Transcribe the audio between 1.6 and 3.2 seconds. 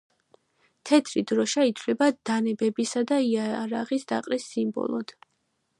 ითვლება დანებებისა